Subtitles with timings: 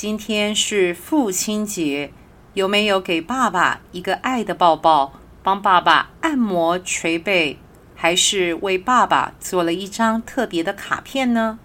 [0.00, 2.10] 今天是父亲节，
[2.54, 7.58] 有没有给爸爸一个爱的抱抱，帮爸爸按摩捶背，
[7.94, 11.58] 还是为爸爸做了一张特别的卡片呢？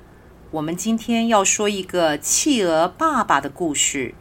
[0.51, 4.13] 我们今天要说一个企鹅爸爸的故事。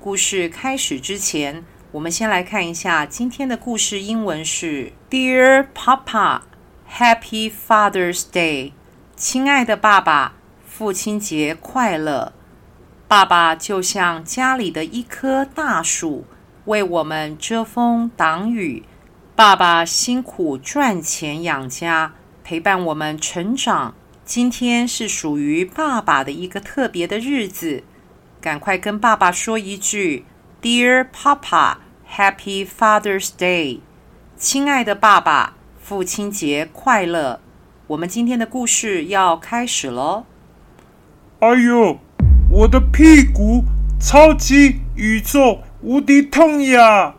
[0.00, 6.40] 故事开始之前，我们先来看一下今天的故事英文是 Dear Papa,
[6.90, 8.72] Happy Father's Day。
[9.14, 10.32] 亲爱的爸爸。
[10.66, 12.32] 父亲节快乐！
[13.10, 16.24] 爸爸就像家里的一棵大树，
[16.66, 18.84] 为我们遮风挡雨。
[19.34, 23.96] 爸爸辛苦赚钱养家，陪伴我们成长。
[24.24, 27.82] 今天是属于爸爸的一个特别的日子，
[28.40, 30.24] 赶快跟爸爸说一句
[30.62, 33.80] ：“Dear Papa, Happy Father's Day！”
[34.36, 37.40] 亲爱的爸爸，父亲节快乐！
[37.88, 40.26] 我们今天的故事要开始喽。
[41.40, 41.98] 哎呦，
[42.52, 43.64] 我的屁股
[44.00, 47.14] 超级宇宙无敌痛呀！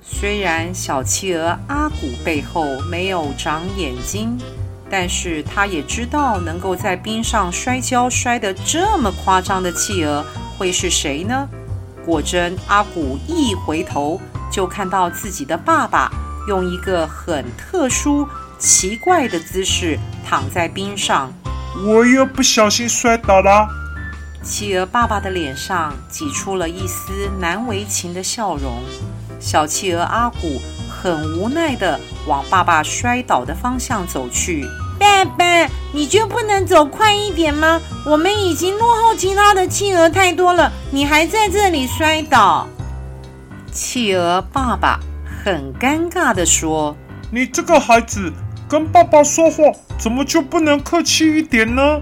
[0.00, 4.36] 虽然小企鹅阿古背后没有长眼睛，
[4.90, 10.26] 但是他也知道能够在冰上摔跤摔得这么夸张的企鹅
[10.58, 11.48] 会是谁呢？
[12.04, 16.10] 果真，阿古一回头就看到自己的爸爸
[16.48, 18.26] 用一个很特殊、
[18.58, 19.96] 奇怪的姿势
[20.28, 21.32] 躺在冰上。
[21.86, 23.81] 我又不小心摔倒了。
[24.42, 28.82] 企鹅爸爸的脸上挤出了一丝难为情的笑容。
[29.38, 34.66] 小企鹅阿古很无奈地往爸爸摔倒的方向走去。
[34.98, 37.80] 爸爸，你就不能走快一点吗？
[38.04, 42.66] 我们已经落后其他的企鹅太多了，你还在这里摔倒。
[43.72, 45.00] 企鹅爸爸
[45.44, 46.96] 很尴尬地说
[47.30, 48.32] ：“你这个孩子。”
[48.68, 49.64] 跟爸爸说话
[49.98, 52.00] 怎么就不能客气一点呢？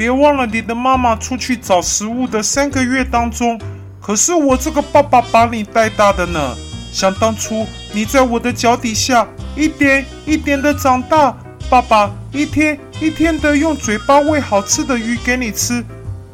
[0.00, 3.60] 别忘了你的妈妈出去找食物的三个月当中，
[4.00, 6.56] 可是我这个爸爸把你带大的呢。
[6.90, 11.36] 想当初你在我的脚底下一点一点的长大，
[11.68, 15.84] 爸爸一天一天的用嘴巴喂好吃的鱼给你吃，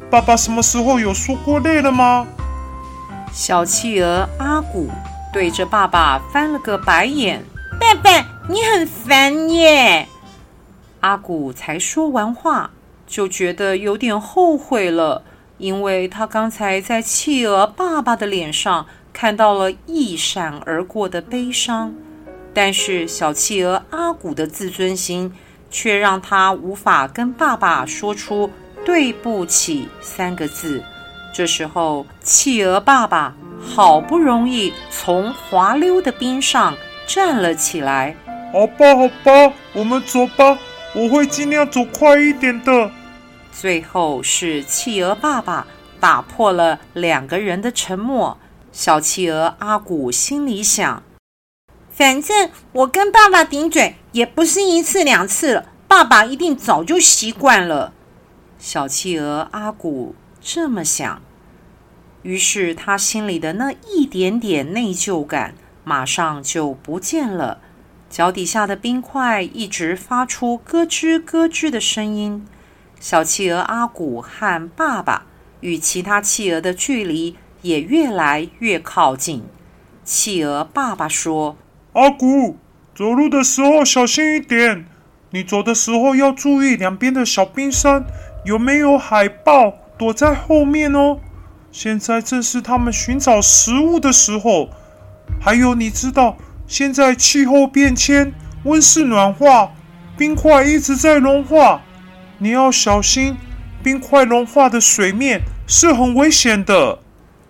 [0.09, 2.25] 爸爸什么时候有说过累了吗？
[3.33, 4.89] 小企鹅阿古
[5.33, 7.43] 对着爸爸翻了个白眼，
[7.77, 8.25] 爸爸。
[8.49, 10.07] 你很烦耶！
[11.01, 12.69] 阿古才说完话，
[13.07, 15.23] 就觉得有点后悔了，
[15.57, 21.95] 因为他刚才在企鹅爸爸的脸上看到了一闪而过的悲伤，
[22.53, 25.33] 但是小企鹅阿古的自尊心
[25.71, 28.51] 却让他无法跟爸爸说出
[28.85, 30.83] “对不起”三个字。
[31.33, 36.75] 这时候，企鹅爸爸好不容易从滑溜的冰上
[37.07, 38.15] 站了起来。
[38.51, 40.57] 好吧，好吧，我们走吧。
[40.95, 42.89] 我会尽量走快一点的。
[43.59, 45.65] 最后是企鹅爸爸
[45.99, 48.37] 打破了两个人的沉默。
[48.71, 51.01] 小企鹅阿古心里想：
[51.89, 57.93] 反正我跟爸爸顶嘴也不是一次两次了，爸爸一定早就习惯了。
[58.59, 61.19] 小企鹅阿古这么想，
[62.21, 67.61] 于是他心里的那一点点内疚感马上就不见了。
[68.07, 72.45] 脚底下的冰块一直发出咯吱咯吱的声音。
[72.99, 75.25] 小企鹅阿古和爸爸
[75.61, 79.43] 与其他企鹅的距离也越来越靠近。
[80.03, 81.57] 企鹅爸爸说
[81.93, 82.57] ：“阿古，
[82.95, 84.85] 走路的时候小心一点。
[85.31, 88.05] 你走的时候要注意两边的小冰山
[88.45, 91.19] 有没有海豹躲在后面哦。
[91.71, 94.69] 现在正是他们寻找食物的时候。
[95.39, 96.37] 还有，你知道？”
[96.67, 98.33] 现在气候变迁，
[98.65, 99.71] 温室暖化，
[100.17, 101.81] 冰块一直在融化，
[102.39, 103.35] 你要小心，
[103.83, 106.99] 冰块融化的水面是很危险的。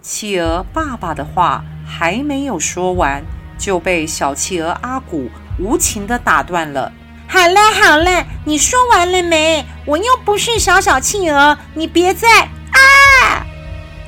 [0.01, 3.23] 企鹅爸爸的话还没有说完，
[3.57, 5.29] 就被小企鹅阿古
[5.59, 6.91] 无情地打断了。
[7.27, 9.65] 好了好了，你说完了没？
[9.85, 13.45] 我又不是小小企鹅，你别再啊！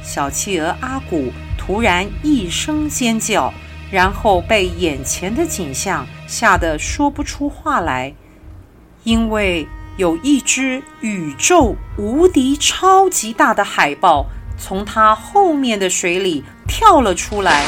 [0.02, 3.54] 小企鹅阿古突然一声尖叫。
[3.92, 8.14] 然后被眼前的景象吓得说不出话来，
[9.04, 9.68] 因为
[10.00, 14.26] 有一只宇宙无敌超级大的海豹
[14.58, 17.66] 从它后面的水里跳了出来。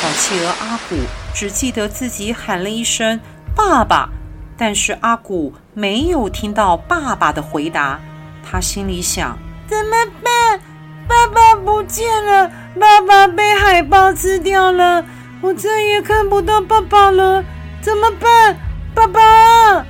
[0.00, 0.96] 小企鹅阿古
[1.34, 3.20] 只记得自己喊了一声
[3.54, 4.08] “爸爸”，
[4.56, 8.00] 但是阿古没有听到爸爸的回答。
[8.42, 9.36] 他心里想：
[9.68, 10.58] 怎么办？
[11.06, 12.50] 爸爸不见了，
[12.80, 15.04] 爸爸被海豹吃掉了，
[15.42, 17.44] 我再也看不到爸爸了，
[17.82, 18.56] 怎么办？
[18.94, 19.84] 爸爸！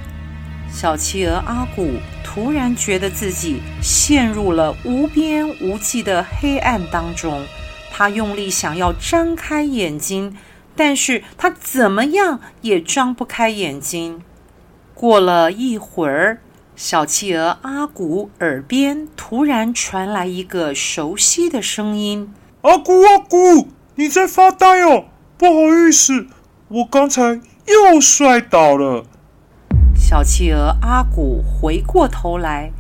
[0.79, 1.93] 小企鹅阿古
[2.23, 7.47] 突然觉得自己陷入了无边无际的黑暗当中，
[7.91, 10.37] 他用力想要张开眼睛，
[10.77, 14.21] 但是他怎么样也张不开眼睛。
[14.93, 16.43] 过了一会儿，
[16.77, 25.07] 小企鹅阿古耳边突然传来一个熟悉的声音：“阿古，阿古，你在发呆哦？
[25.39, 26.27] 不好意思，
[26.69, 29.07] 我刚才又摔倒了。”
[30.09, 32.71] 小企鹅阿古回过头来，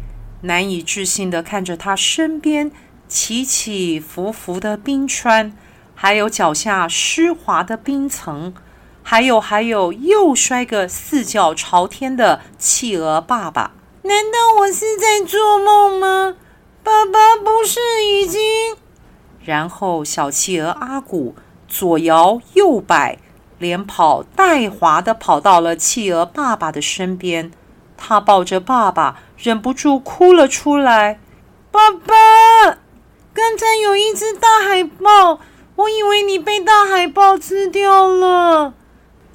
[0.42, 2.70] 难以置信地看着他身边
[3.08, 5.52] 起起伏伏的冰川，
[5.96, 8.54] 还有脚下湿滑的冰层。
[9.02, 13.72] 还有还有，又摔个四脚朝天的企鹅爸爸。
[14.02, 16.36] 难道我是在做梦吗？
[16.84, 18.40] 爸爸不是已经……
[19.42, 21.34] 然后小企鹅阿古
[21.66, 23.18] 左摇右摆，
[23.58, 27.50] 连跑带滑的跑到了企鹅爸爸的身边。
[27.96, 31.18] 他抱着爸爸，忍不住哭了出来。
[31.70, 32.14] 爸爸，
[33.32, 35.40] 刚才有一只大海豹，
[35.76, 38.74] 我以为你被大海豹吃掉了。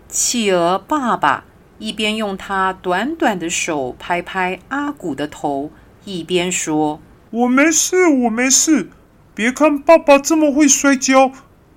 [0.07, 1.45] 企鹅爸爸。
[1.79, 5.71] 一边用他短短的手拍拍阿古的头，
[6.05, 7.01] 一边说
[7.31, 8.91] ：“我没事，我没事。
[9.33, 11.31] 别看爸爸这么会摔跤，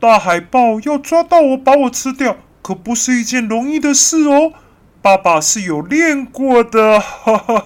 [0.05, 4.53] 大海豹要抓到我把我吃掉，可不是一件容易的事哦。
[5.01, 7.03] 爸爸是有练过的。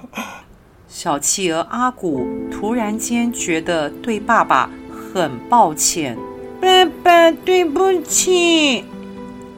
[0.87, 4.71] ”小企鹅阿古突然间觉得对爸爸
[5.13, 6.17] 很抱歉
[6.63, 6.69] ：“爸
[7.03, 8.85] 爸，对不起。”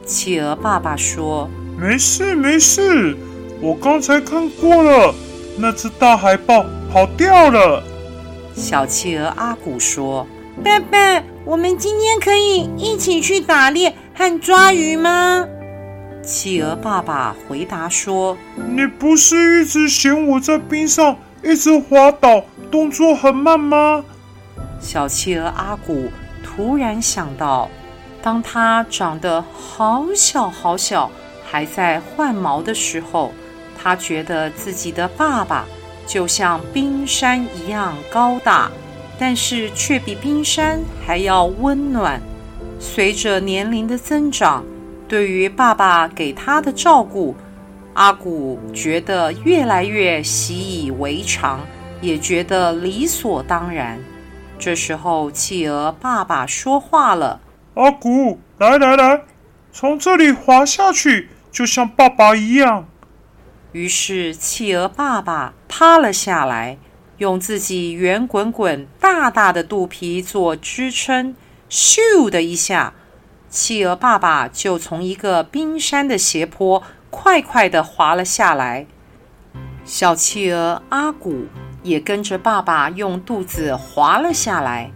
[0.03, 1.47] 企鹅爸爸说。
[1.79, 3.15] 没事没事，
[3.61, 5.13] 我刚才看过了，
[5.55, 7.83] 那只大海豹跑掉了。
[8.55, 10.25] 小企鹅阿古说
[10.65, 15.47] ：“爸爸，我们今天可以一起去打猎和抓鱼吗？”
[16.23, 24.03] 企鹅爸爸回答说：“你不是一直嫌我在冰上一直滑倒，动作很慢吗？”
[24.79, 26.11] 小企鹅阿古
[26.43, 27.69] 突然想到，
[28.21, 31.09] 当他长得好小好小。
[31.43, 33.33] 还在换毛的时候，
[33.77, 35.65] 他觉得自己的爸爸
[36.07, 38.71] 就像冰山一样高大，
[39.21, 42.19] 但是却比冰山还要温暖。
[42.79, 44.65] 随着年龄的增长，
[45.07, 47.35] 对于爸爸给他的照顾，
[47.93, 51.59] 阿古觉得越来越习以为常，
[52.01, 53.99] 也觉得理所当然。
[54.57, 57.39] 这时候，企鹅爸爸说话了
[57.75, 59.21] ：“阿古，来来来，
[59.71, 62.87] 从这里滑下去。”就像爸爸一样。
[63.71, 66.79] 于是，企鹅爸爸趴了下来，
[67.21, 71.35] 用自己圆滚滚、大大的肚皮做支撑，
[71.69, 72.95] 咻的一下，
[73.47, 76.81] 企鹅爸爸就从一个冰山的斜坡
[77.11, 78.87] 快快的滑了下来。
[79.85, 81.45] 小企鹅阿古
[81.83, 84.91] 也跟着爸爸用肚子滑了下来。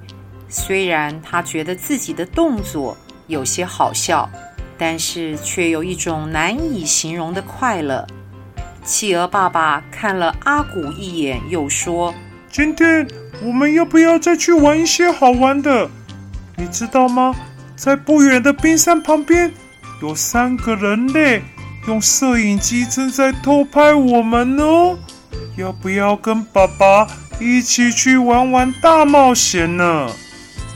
[0.50, 2.98] 虽然他觉得自己的动作
[3.28, 4.28] 有些好笑。
[4.78, 8.06] 但是却有一种难以形容的快乐。
[8.86, 12.14] 企鹅爸爸看了阿古一眼，又说
[12.52, 13.08] ：“今天
[13.44, 15.90] 我们要不要再去玩一些好玩的？
[16.56, 17.36] 你知道吗？
[17.76, 19.52] 在不远的冰山旁边，
[20.02, 21.42] 有三个人类
[21.88, 24.98] 用摄影机正在偷拍我们哦。
[25.58, 27.08] 要不要跟爸爸
[27.40, 30.08] 一起去玩玩大冒险呢？”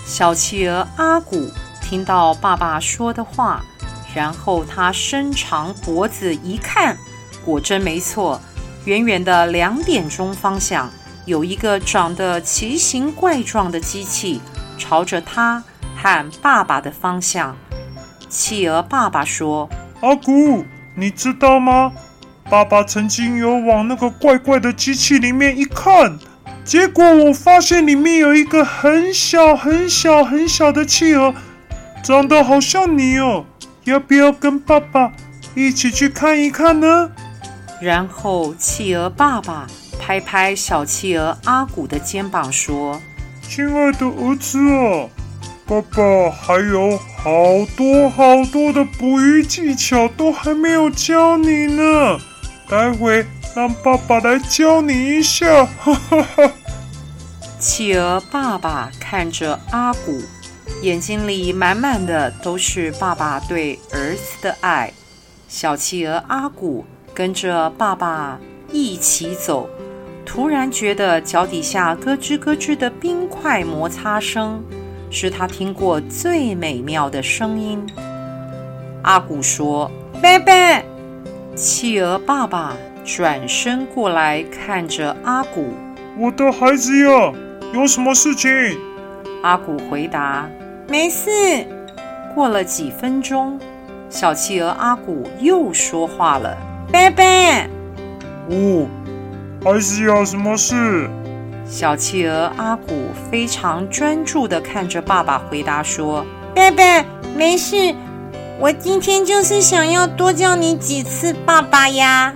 [0.03, 3.63] 小企鹅阿古听到爸爸说的话。
[4.15, 6.97] 然后他伸长脖子一看，
[7.45, 8.39] 果真没错。
[8.85, 10.89] 远远的两点钟方向，
[11.25, 14.41] 有一个长得奇形怪状的机器，
[14.77, 15.63] 朝着他
[15.95, 17.55] 和爸爸的方向。
[18.29, 19.69] 企鹅爸爸说
[20.01, 20.65] ：“阿古，
[20.95, 21.91] 你知道吗？
[22.49, 26.17] 爸爸曾经有往那个怪怪的机器里面一看，
[26.63, 31.33] 结果我发现里面有一个很小很小很小的企鹅，
[32.01, 33.45] 长得好像你哦。”
[33.85, 35.11] 要不要跟爸爸
[35.55, 37.09] 一起去看一看呢？
[37.81, 39.67] 然后企鹅爸爸
[39.99, 43.01] 拍拍小企鹅阿古的肩膀说
[43.41, 45.07] ：“亲爱的儿子啊，
[45.65, 47.31] 爸爸还有好
[47.77, 52.19] 多好多的捕鱼技巧都还没有教你呢，
[52.67, 56.51] 待会让爸爸来教你一下。”哈哈哈。
[57.59, 60.21] 企鹅爸爸看着阿古，
[60.81, 64.91] 眼睛里满满的都是爸爸对儿子的爱。
[65.47, 66.85] 小企鹅阿古
[67.19, 68.39] 跟着爸爸
[68.71, 69.69] 一起走，
[70.25, 74.63] 突然觉得脚底下咯吱咯吱的冰块摩擦声，
[75.11, 77.85] 是他听过最美妙的声音。
[79.03, 79.91] 阿古说
[80.23, 80.81] ：“拜拜。”
[81.57, 82.71] 企鹅爸爸
[83.03, 85.73] 转身过来看着阿古
[86.17, 87.33] ：“我的孩子呀，
[87.73, 88.49] 有什么事情？”
[89.43, 90.49] 阿古回答
[90.87, 91.29] ：“没事。”
[92.33, 93.59] 过了几分钟。
[94.09, 96.57] 小企鹅阿古又说话了
[96.91, 97.69] ：“拜拜。”
[98.49, 98.87] 哦，
[99.63, 101.09] 还是有什么事？
[101.65, 107.05] 小企鹅阿古非常专注地看着爸爸，回答说：“爸爸，
[107.35, 107.93] 没事。
[108.59, 112.33] 我今天就是想要多叫你几次爸爸呀。”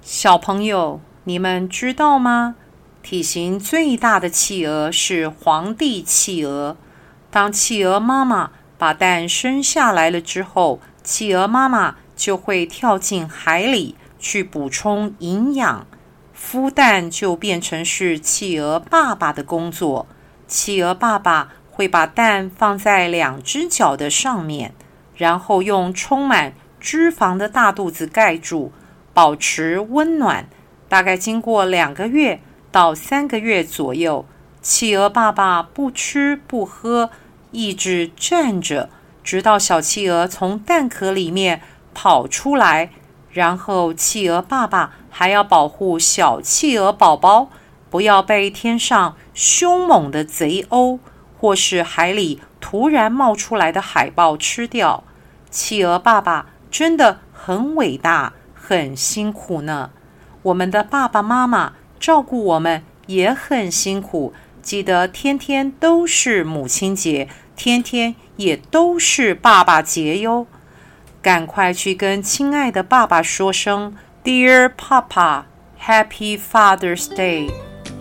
[0.00, 2.54] 小朋友，你们知道吗？
[3.02, 6.76] 体型最大的企鹅是皇帝企鹅。
[7.30, 15.88] 当企鹅妈妈把蛋生下来了之后，企鹅妈妈就会跳进海里去补充营养，
[16.38, 20.06] 孵蛋就变成是企鹅爸爸的工作。
[20.46, 24.72] 企鹅爸爸会把蛋放在两只脚的上面，
[25.16, 28.70] 然后用充满脂肪的大肚子盖住，
[29.12, 30.48] 保持温暖。
[30.88, 34.24] 大概经过两个月到三个月左右，
[34.60, 37.10] 企鹅爸爸不吃不喝。
[37.50, 38.88] 一直站着，
[39.24, 41.60] 直到小企鹅从蛋壳里面
[41.94, 42.90] 跑出来。
[43.30, 47.48] 然后，企鹅爸爸还要保护小企鹅宝宝，
[47.88, 50.98] 不要被天上凶猛的贼鸥
[51.38, 55.04] 或是海里突然冒出来的海豹吃掉。
[55.50, 59.90] 企鹅爸爸真的很伟大，很辛苦呢。
[60.42, 64.34] 我们的爸爸妈妈照顾我们也很辛苦。
[64.60, 67.28] 记得天天都是母亲节。
[67.56, 70.46] 天天也都是爸爸节哟，
[71.22, 75.44] 赶快去跟亲爱的爸爸说声 “Dear Papa,
[75.80, 77.52] Happy Father's Day”，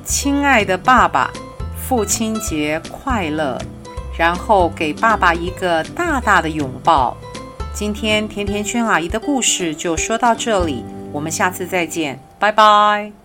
[0.04, 1.32] 亲爱的爸爸，
[1.88, 3.62] 父亲节快乐！
[4.18, 7.16] 然后给爸爸一个大大的拥抱。
[7.74, 13.21] 今天甜甜圈阿姨的故事就说到这里，我们下次再见，拜拜。